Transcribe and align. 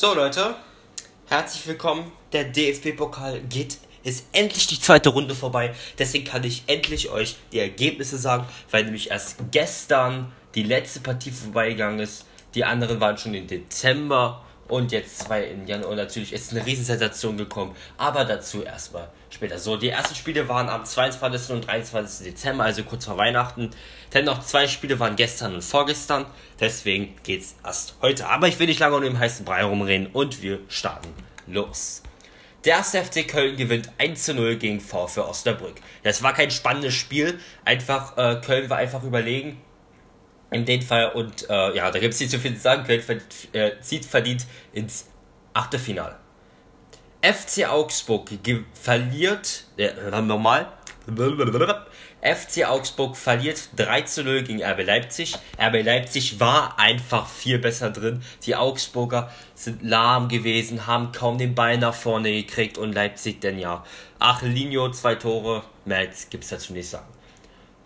So 0.00 0.14
Leute, 0.14 0.54
herzlich 1.28 1.66
willkommen. 1.66 2.10
Der 2.32 2.44
DFB-Pokal 2.44 3.42
geht, 3.42 3.76
ist 4.02 4.24
endlich 4.32 4.66
die 4.66 4.80
zweite 4.80 5.10
Runde 5.10 5.34
vorbei. 5.34 5.74
Deswegen 5.98 6.24
kann 6.24 6.42
ich 6.42 6.62
endlich 6.68 7.10
euch 7.10 7.36
die 7.52 7.58
Ergebnisse 7.58 8.16
sagen, 8.16 8.46
weil 8.70 8.84
nämlich 8.84 9.10
erst 9.10 9.36
gestern 9.50 10.32
die 10.54 10.62
letzte 10.62 11.00
Partie 11.00 11.30
vorbeigegangen 11.30 12.00
ist. 12.00 12.24
Die 12.54 12.64
anderen 12.64 12.98
waren 12.98 13.18
schon 13.18 13.34
im 13.34 13.46
Dezember 13.46 14.42
und 14.70 14.92
jetzt 14.92 15.18
zwei 15.18 15.44
in 15.44 15.66
Januar. 15.66 15.96
Natürlich 15.96 16.32
ist 16.32 16.52
eine 16.52 16.64
Riesensensation 16.64 17.36
gekommen, 17.36 17.74
aber 17.96 18.24
dazu 18.24 18.62
erstmal 18.62 19.08
später. 19.28 19.58
So, 19.58 19.76
die 19.76 19.88
ersten 19.88 20.14
Spiele 20.14 20.48
waren 20.48 20.68
am 20.68 20.84
22. 20.84 21.54
und 21.54 21.66
23. 21.66 22.26
Dezember, 22.26 22.64
also 22.64 22.82
kurz 22.84 23.04
vor 23.04 23.16
Weihnachten. 23.16 23.70
Dennoch 24.14 24.44
zwei 24.44 24.66
Spiele 24.66 24.98
waren 24.98 25.16
gestern 25.16 25.54
und 25.54 25.62
vorgestern, 25.62 26.26
deswegen 26.58 27.14
geht's 27.22 27.56
erst 27.64 27.94
heute. 28.02 28.28
Aber 28.28 28.48
ich 28.48 28.58
will 28.58 28.66
nicht 28.66 28.80
lange 28.80 28.96
um 28.96 29.02
den 29.02 29.18
heißen 29.18 29.44
Brei 29.44 29.64
rumreden 29.64 30.08
und 30.12 30.42
wir 30.42 30.60
starten 30.68 31.08
los. 31.46 32.02
Der 32.64 32.76
erste 32.76 33.02
FC 33.02 33.26
Köln 33.26 33.56
gewinnt 33.56 33.90
1 33.96 34.22
zu 34.22 34.34
0 34.34 34.56
gegen 34.56 34.80
VfL 34.80 35.20
Osnabrück. 35.20 35.76
Das 36.02 36.22
war 36.22 36.34
kein 36.34 36.50
spannendes 36.50 36.94
Spiel, 36.94 37.38
einfach 37.64 38.18
äh, 38.18 38.40
Köln 38.44 38.68
war 38.68 38.76
einfach 38.76 39.02
überlegen 39.02 39.58
in 40.50 40.64
dem 40.64 40.82
Fall. 40.82 41.12
Und 41.12 41.48
äh, 41.48 41.76
ja, 41.76 41.90
da 41.90 41.98
gibt 41.98 42.14
es 42.14 42.20
nicht 42.20 42.30
so 42.30 42.38
viel 42.38 42.54
zu 42.54 42.60
sagen. 42.60 42.84
Köln 42.84 43.02
verdient, 43.02 43.48
äh, 43.52 43.80
zieht 43.80 44.04
verdient 44.04 44.46
ins 44.72 45.06
Achtelfinale. 45.54 46.16
FC 47.22 47.68
Augsburg 47.68 48.30
verliert, 48.72 49.64
äh, 49.76 50.20
normal, 50.22 50.72
FC 52.22 52.64
Augsburg 52.66 53.16
verliert 53.16 53.70
3 53.76 54.02
zu 54.02 54.24
0 54.24 54.42
gegen 54.42 54.62
RB 54.62 54.84
Leipzig. 54.84 55.36
RB 55.58 55.82
Leipzig 55.82 56.38
war 56.38 56.78
einfach 56.78 57.26
viel 57.26 57.58
besser 57.58 57.90
drin. 57.90 58.22
Die 58.44 58.56
Augsburger 58.56 59.30
sind 59.54 59.82
lahm 59.82 60.28
gewesen, 60.28 60.86
haben 60.86 61.12
kaum 61.12 61.38
den 61.38 61.54
Ball 61.54 61.78
nach 61.78 61.94
vorne 61.94 62.30
gekriegt 62.30 62.78
und 62.78 62.92
Leipzig 62.92 63.40
denn 63.40 63.58
ja. 63.58 63.84
Achelinho, 64.18 64.90
zwei 64.90 65.14
Tore, 65.14 65.62
mehr 65.86 66.06
gibt 66.28 66.44
es 66.44 66.50
dazu 66.50 66.74
nicht 66.74 66.88
sagen. 66.88 67.08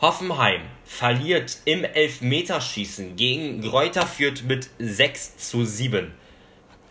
Hoffenheim 0.05 0.61
verliert 0.85 1.57
im 1.65 1.83
Elfmeterschießen 1.83 3.17
gegen 3.17 3.63
Gräuter 3.63 4.07
führt 4.07 4.43
mit 4.43 4.69
6 4.79 5.39
zu 5.39 5.65
7. 5.65 6.13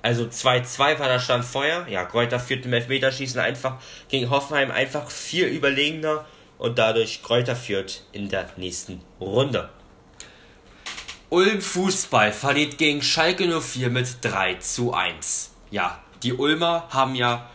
Also 0.02 0.24
2-2 0.24 0.98
war 0.98 1.08
der 1.10 1.20
Stand 1.20 1.46
vorher. 1.46 1.86
Ja, 1.88 2.06
Gräuter 2.06 2.40
führt 2.40 2.66
im 2.66 2.74
Elfmeterschießen 2.74 3.40
einfach 3.40 3.80
gegen 4.10 4.32
Hoffenheim 4.32 4.72
einfach 4.72 5.12
viel 5.12 5.46
überlegener 5.46 6.26
und 6.58 6.80
dadurch 6.80 7.22
Kräuter 7.22 7.56
führt 7.56 8.02
in 8.14 8.30
der 8.30 8.50
nächsten 8.58 9.00
Runde. 9.22 9.70
Ulm 11.30 11.62
Fußball 11.62 12.32
verliert 12.32 12.80
gegen 12.80 13.04
Schalke 13.04 13.46
04 13.62 13.92
mit 13.92 14.08
3 14.22 14.56
zu 14.56 14.92
1. 14.92 15.54
Ja, 15.70 16.02
die 16.24 16.34
Ulmer 16.34 16.88
haben 16.90 17.14
ja 17.14 17.48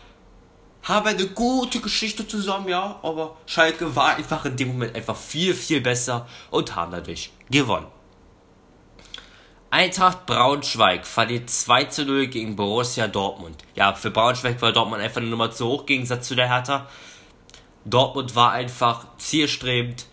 haben 0.88 1.06
eine 1.06 1.26
gute 1.26 1.80
Geschichte 1.80 2.26
zusammen, 2.26 2.68
ja, 2.68 2.98
aber 3.02 3.36
Schalke 3.46 3.94
war 3.94 4.16
einfach 4.16 4.44
in 4.46 4.56
dem 4.56 4.68
Moment 4.68 4.96
einfach 4.96 5.16
viel, 5.16 5.54
viel 5.54 5.82
besser 5.82 6.26
und 6.50 6.74
haben 6.74 6.92
dadurch 6.92 7.30
gewonnen. 7.50 7.86
Eintracht 9.70 10.24
Braunschweig 10.24 11.06
verliert 11.06 11.50
2 11.50 11.84
zu 11.84 12.06
0 12.06 12.28
gegen 12.28 12.56
Borussia 12.56 13.06
Dortmund. 13.06 13.62
Ja, 13.74 13.92
für 13.92 14.10
Braunschweig 14.10 14.62
war 14.62 14.72
Dortmund 14.72 15.02
einfach 15.02 15.20
eine 15.20 15.28
Nummer 15.28 15.50
zu 15.50 15.66
hoch, 15.66 15.80
im 15.80 15.86
Gegensatz 15.86 16.26
zu 16.26 16.34
der 16.34 16.48
Hertha. 16.48 16.88
Dortmund 17.84 18.34
war 18.34 18.52
einfach 18.52 19.04
zielstrebend, 19.18 20.06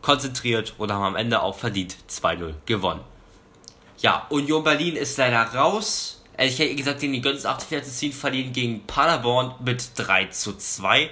konzentriert 0.00 0.74
und 0.78 0.90
haben 0.90 1.04
am 1.04 1.16
Ende 1.16 1.42
auch 1.42 1.56
verdient 1.56 1.96
2-0 2.08 2.54
gewonnen. 2.64 3.00
Ja, 3.98 4.26
Union 4.30 4.64
Berlin 4.64 4.96
ist 4.96 5.18
leider 5.18 5.42
raus. 5.54 6.23
Also 6.36 6.52
ich 6.52 6.58
hätte 6.58 6.74
gesagt, 6.74 7.02
die 7.02 7.20
gönnen 7.20 7.36
es 7.36 7.46
48 7.46 7.92
zu 7.92 7.98
ziehen, 7.98 8.12
verlieren 8.12 8.52
gegen 8.52 8.86
Paderborn 8.86 9.54
mit 9.64 9.90
3 9.96 10.26
zu 10.26 10.56
2. 10.56 11.10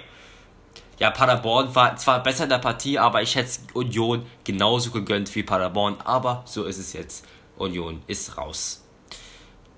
Ja, 0.99 1.11
Paderborn 1.11 1.73
war 1.75 1.95
zwar 1.95 2.21
besser 2.21 2.43
in 2.43 2.49
der 2.49 2.59
Partie, 2.59 2.99
aber 2.99 3.21
ich 3.21 3.35
hätte 3.35 3.59
Union 3.73 4.25
genauso 4.43 4.91
gegönnt 4.91 5.33
wie 5.35 5.43
Paderborn. 5.43 5.97
Aber 6.03 6.43
so 6.45 6.65
ist 6.65 6.77
es 6.77 6.93
jetzt. 6.93 7.25
Union 7.57 8.01
ist 8.07 8.37
raus. 8.37 8.83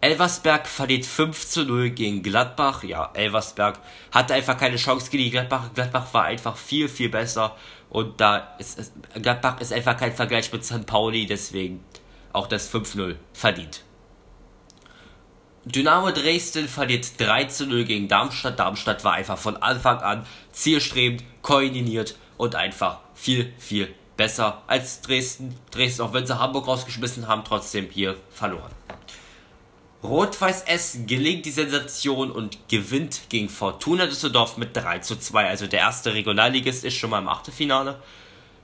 Elversberg 0.02 0.68
verliert 0.68 1.06
5 1.06 1.48
zu 1.48 1.64
0 1.64 1.92
gegen 1.92 2.22
Gladbach. 2.22 2.84
Ja, 2.84 3.12
Elversberg 3.14 3.80
hatte 4.12 4.34
einfach 4.34 4.58
keine 4.58 4.76
Chance 4.76 5.10
gegen 5.10 5.32
Gladbach. 5.32 5.74
Gladbach 5.74 6.14
war 6.14 6.26
einfach 6.26 6.58
viel, 6.58 6.88
viel 6.88 7.10
besser. 7.10 7.56
Und 7.90 8.20
da 8.20 8.56
ist 8.60 8.92
Gladbach 9.16 9.62
ist 9.62 9.74
einfach 9.74 9.98
kein 9.98 10.14
Vergleich 10.14 10.52
mit 10.52 10.66
St. 10.66 10.86
Pauli, 10.86 11.26
deswegen 11.26 11.84
auch 12.34 12.48
das 12.48 12.72
5-0 12.72 13.16
verdient. 13.34 13.85
Dynamo 15.66 16.12
Dresden 16.12 16.68
verliert 16.68 17.20
3 17.20 17.46
zu 17.46 17.66
0 17.66 17.86
gegen 17.86 18.08
Darmstadt. 18.08 18.60
Darmstadt 18.60 19.04
war 19.04 19.14
einfach 19.14 19.40
von 19.40 19.58
Anfang 19.58 19.98
an 19.98 20.26
zielstrebend, 20.52 21.24
koordiniert 21.42 22.16
und 22.38 22.54
einfach 22.54 23.00
viel, 23.16 23.52
viel 23.58 23.92
besser 24.16 24.62
als 24.68 25.02
Dresden. 25.02 25.56
Dresden, 25.72 26.04
auch 26.04 26.14
wenn 26.14 26.28
sie 26.28 26.38
Hamburg 26.38 26.68
rausgeschmissen 26.68 27.28
haben, 27.28 27.44
trotzdem 27.44 27.90
hier 27.90 28.16
verloren. 28.30 28.72
Rot-Weiß 30.04 30.66
Essen 30.68 31.08
gelingt 31.08 31.48
die 31.48 31.52
Sensation 31.52 32.30
und 32.30 32.70
gewinnt 32.70 33.22
gegen 33.30 33.50
Fortuna 33.50 34.06
Düsseldorf 34.06 34.58
mit 34.58 34.78
3 34.78 35.00
zu 35.00 35.16
2. 35.16 35.48
Also 35.48 35.66
der 35.66 35.80
erste 35.80 36.14
Regionalligist 36.14 36.86
ist 36.86 36.96
schon 36.96 37.10
mal 37.10 37.20
im 37.20 37.28
Achtelfinale. 37.28 38.00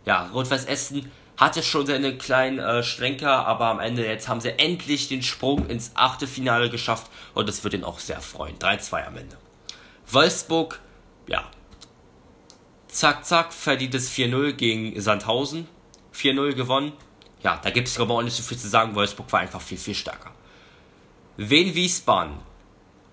Ja, 0.05 0.29
Rot-Weiß 0.31 0.65
Essen 0.65 1.11
hatte 1.41 1.63
schon 1.63 1.87
seine 1.87 2.15
kleinen 2.15 2.59
äh, 2.59 2.83
Schlenker, 2.83 3.47
aber 3.47 3.65
am 3.65 3.79
Ende 3.79 4.05
jetzt 4.05 4.27
haben 4.27 4.39
sie 4.39 4.57
endlich 4.59 5.07
den 5.07 5.23
Sprung 5.23 5.67
ins 5.67 5.91
Achtelfinale 5.95 6.69
geschafft 6.69 7.09
und 7.33 7.49
das 7.49 7.63
wird 7.63 7.73
ihn 7.73 7.83
auch 7.83 7.97
sehr 7.97 8.21
freuen. 8.21 8.59
3-2 8.59 9.07
am 9.07 9.17
Ende. 9.17 9.37
Wolfsburg, 10.07 10.79
ja, 11.25 11.49
zack, 12.87 13.25
zack, 13.25 13.53
verdient 13.53 13.95
es 13.95 14.11
4-0 14.11 14.53
gegen 14.53 15.01
Sandhausen. 15.01 15.67
4-0 16.15 16.53
gewonnen. 16.53 16.91
Ja, 17.41 17.59
da 17.63 17.71
gibt 17.71 17.87
es 17.87 17.99
aber 17.99 18.13
auch 18.13 18.21
nicht 18.21 18.35
so 18.35 18.43
viel 18.43 18.59
zu 18.59 18.69
sagen. 18.69 18.93
Wolfsburg 18.93 19.31
war 19.33 19.39
einfach 19.39 19.61
viel, 19.61 19.79
viel 19.79 19.95
stärker. 19.95 20.29
Wien 21.37 21.73
Wiesbaden 21.73 22.37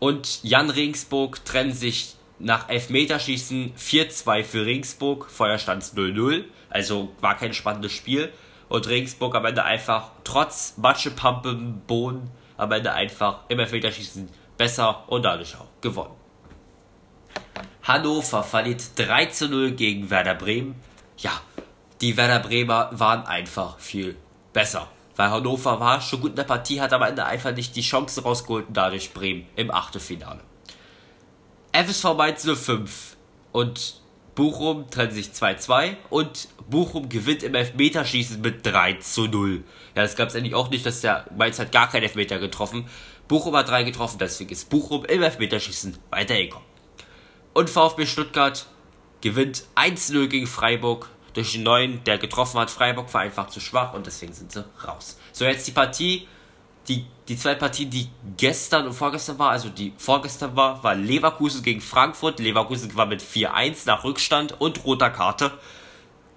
und 0.00 0.44
Jan 0.44 0.68
Regensburg 0.68 1.42
trennen 1.46 1.72
sich 1.72 2.16
nach 2.38 2.68
Elfmeterschießen 2.68 3.74
4-2 3.74 4.44
für 4.44 4.66
Regensburg. 4.66 5.30
Vorher 5.30 5.58
stand 5.58 5.82
es 5.82 5.96
0-0, 5.96 6.44
also 6.70 7.10
war 7.20 7.36
kein 7.36 7.54
spannendes 7.54 7.92
Spiel. 7.92 8.32
Und 8.68 8.86
Regensburg 8.88 9.34
am 9.34 9.46
Ende 9.46 9.64
einfach 9.64 10.10
trotz 10.24 10.74
Matschepampe 10.76 11.50
im 11.50 11.80
Boden 11.80 12.30
am 12.58 12.72
Ende 12.72 12.92
einfach 12.92 13.40
im 13.48 13.60
Elfmeterschießen 13.60 14.28
besser 14.58 15.04
und 15.06 15.22
dadurch 15.22 15.56
auch 15.56 15.80
gewonnen. 15.80 16.14
Hannover 17.82 18.42
verliert 18.42 18.82
3 18.96 19.26
zu 19.26 19.48
0 19.48 19.70
gegen 19.70 20.10
Werder 20.10 20.34
Bremen. 20.34 20.74
Ja, 21.16 21.40
die 22.02 22.16
Werder 22.16 22.40
Bremer 22.40 22.90
waren 22.92 23.24
einfach 23.24 23.78
viel 23.78 24.16
besser. 24.52 24.88
Weil 25.16 25.30
Hannover 25.30 25.80
war 25.80 26.00
schon 26.00 26.20
gut 26.20 26.30
in 26.30 26.36
der 26.36 26.44
Partie, 26.44 26.80
hat 26.80 26.92
am 26.92 27.02
Ende 27.02 27.24
einfach 27.24 27.52
nicht 27.52 27.74
die 27.74 27.80
Chance 27.80 28.22
rausgeholt 28.22 28.68
und 28.68 28.76
dadurch 28.76 29.14
Bremen 29.14 29.46
im 29.56 29.70
Achtelfinale. 29.70 30.40
FSV 31.72 32.14
Mainz 32.16 32.46
05 32.46 33.16
und 33.52 34.00
Bochum 34.38 34.88
trennen 34.88 35.10
sich 35.10 35.30
2-2 35.30 35.96
und 36.10 36.46
Bochum 36.70 37.08
gewinnt 37.08 37.42
im 37.42 37.56
Elfmeterschießen 37.56 38.40
mit 38.40 38.64
3 38.64 38.92
zu 39.00 39.26
0. 39.26 39.64
Ja, 39.96 40.02
das 40.02 40.14
gab 40.14 40.28
es 40.28 40.36
eigentlich 40.36 40.54
auch 40.54 40.70
nicht, 40.70 40.86
dass 40.86 41.00
der 41.00 41.26
Mainz 41.36 41.58
hat 41.58 41.72
gar 41.72 41.90
keinen 41.90 42.04
Elfmeter 42.04 42.38
getroffen. 42.38 42.88
Bochum 43.26 43.56
hat 43.56 43.68
3 43.68 43.82
getroffen, 43.82 44.18
deswegen 44.20 44.50
ist 44.50 44.70
Bochum 44.70 45.04
im 45.06 45.24
Elfmeterschießen 45.24 45.98
weitergekommen. 46.10 46.68
Und 47.52 47.68
VfB 47.68 48.06
Stuttgart 48.06 48.66
gewinnt 49.22 49.64
1-0 49.74 50.28
gegen 50.28 50.46
Freiburg 50.46 51.10
durch 51.34 51.54
den 51.54 51.64
neuen, 51.64 52.04
der 52.04 52.18
getroffen 52.18 52.60
hat. 52.60 52.70
Freiburg 52.70 53.12
war 53.12 53.22
einfach 53.22 53.48
zu 53.48 53.58
schwach 53.58 53.92
und 53.92 54.06
deswegen 54.06 54.34
sind 54.34 54.52
sie 54.52 54.64
raus. 54.86 55.18
So, 55.32 55.46
jetzt 55.46 55.66
die 55.66 55.72
Partie, 55.72 56.28
die, 56.88 57.04
die 57.28 57.36
zwei 57.36 57.54
Partien, 57.54 57.90
die 57.90 58.08
gestern 58.36 58.86
und 58.86 58.94
vorgestern 58.94 59.38
war, 59.38 59.50
also 59.50 59.68
die 59.68 59.92
vorgestern 59.98 60.56
war, 60.56 60.82
war 60.82 60.94
Leverkusen 60.94 61.62
gegen 61.62 61.80
Frankfurt. 61.80 62.40
Leverkusen 62.40 62.94
war 62.96 63.06
mit 63.06 63.22
4-1 63.22 63.86
nach 63.86 64.04
Rückstand 64.04 64.60
und 64.60 64.84
roter 64.84 65.10
Karte. 65.10 65.52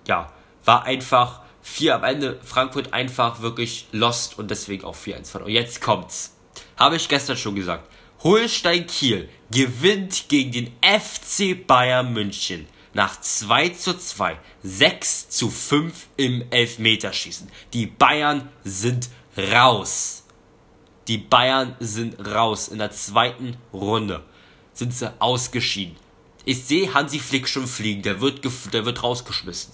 Ja, 0.07 0.31
war 0.65 0.83
einfach 0.83 1.41
4 1.61 1.95
am 1.95 2.03
Ende. 2.03 2.39
Frankfurt 2.43 2.93
einfach 2.93 3.41
wirklich 3.41 3.87
lost 3.91 4.37
und 4.37 4.51
deswegen 4.51 4.83
auch 4.83 4.95
4-1 4.95 5.31
verloren. 5.31 5.49
Und 5.49 5.53
jetzt 5.55 5.81
kommt's. 5.81 6.35
Habe 6.77 6.97
ich 6.97 7.07
gestern 7.07 7.37
schon 7.37 7.55
gesagt. 7.55 7.87
Holstein 8.23 8.85
Kiel 8.85 9.29
gewinnt 9.49 10.25
gegen 10.27 10.51
den 10.51 10.73
FC 10.81 11.65
Bayern 11.65 12.13
München 12.13 12.67
nach 12.93 13.19
2 13.19 13.69
zu 13.69 13.97
2, 13.97 14.37
6 14.63 15.29
zu 15.29 15.49
5 15.49 16.07
im 16.17 16.43
Elfmeterschießen. 16.51 17.49
Die 17.73 17.87
Bayern 17.87 18.49
sind 18.63 19.09
raus. 19.37 20.20
Die 21.07 21.17
Bayern 21.17 21.75
sind 21.79 22.25
raus. 22.25 22.67
In 22.67 22.79
der 22.79 22.91
zweiten 22.91 23.57
Runde 23.73 24.23
sind 24.73 24.93
sie 24.93 25.11
ausgeschieden. 25.19 25.95
Ich 26.45 26.63
sehe 26.63 26.93
Hansi 26.93 27.19
Flick 27.19 27.47
schon 27.47 27.67
fliegen. 27.67 28.01
Der 28.01 28.21
wird, 28.21 28.43
der 28.73 28.85
wird 28.85 29.03
rausgeschmissen. 29.03 29.73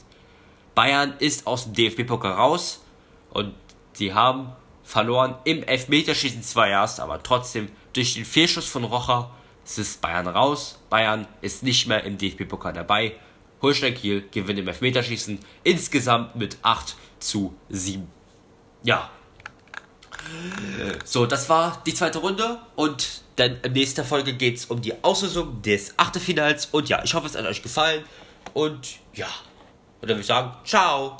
Bayern 0.76 1.14
ist 1.20 1.48
aus 1.48 1.66
dem 1.66 1.74
DFB-Pokal 1.74 2.34
raus 2.34 2.84
und 3.32 3.54
sie 3.94 4.14
haben 4.14 4.52
verloren 4.84 5.36
im 5.44 5.64
Elfmeterschießen 5.64 6.44
zwar 6.44 6.68
erst, 6.68 7.00
aber 7.00 7.22
trotzdem 7.24 7.70
durch 7.94 8.14
den 8.14 8.26
Fehlschuss 8.26 8.68
von 8.68 8.84
Rocher 8.84 9.32
ist 9.66 10.02
Bayern 10.02 10.28
raus. 10.28 10.80
Bayern 10.90 11.28
ist 11.42 11.64
nicht 11.64 11.88
mehr 11.88 12.04
im 12.04 12.18
DFB-Pokal 12.18 12.74
dabei. 12.74 13.16
Holstein 13.62 13.96
Kiel 13.96 14.28
gewinnt 14.32 14.60
im 14.60 14.68
Elfmeterschießen 14.68 15.40
insgesamt 15.64 16.36
mit 16.36 16.58
8 16.62 16.96
zu 17.20 17.56
7. 17.70 18.08
Ja. 18.84 19.10
So, 21.06 21.26
das 21.26 21.50
war 21.50 21.82
die 21.86 21.94
zweite 21.94 22.20
Runde 22.20 22.60
und 22.76 23.22
dann 23.36 23.58
in 23.64 23.74
nächster 23.74 24.04
Folge 24.04 24.34
geht 24.34 24.58
es 24.58 24.66
um 24.66 24.82
die 24.82 25.04
Auslösung 25.04 25.62
des 25.62 25.94
Achtelfinals 25.98 26.68
und 26.68 26.90
ja, 26.90 27.04
ich 27.04 27.14
hoffe, 27.14 27.28
es 27.28 27.36
hat 27.36 27.46
euch 27.46 27.62
gefallen 27.62 28.04
und 28.54 28.98
ja. 29.14 29.28
Und 30.02 30.10
dann 30.10 30.18
würde 30.18 30.22
ich 30.22 30.28
sagen, 30.28 30.56
ciao. 30.64 31.18